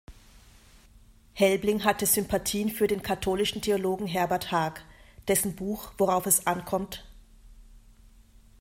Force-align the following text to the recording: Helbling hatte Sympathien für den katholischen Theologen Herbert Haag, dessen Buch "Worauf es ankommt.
Helbling 1.33 1.83
hatte 1.83 2.07
Sympathien 2.07 2.69
für 2.71 2.87
den 2.87 3.03
katholischen 3.03 3.61
Theologen 3.61 4.07
Herbert 4.07 4.51
Haag, 4.51 4.83
dessen 5.27 5.55
Buch 5.55 5.91
"Worauf 5.99 6.25
es 6.25 6.47
ankommt. 6.47 7.05